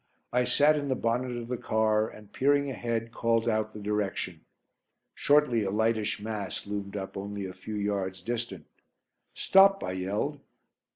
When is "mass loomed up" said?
6.19-7.15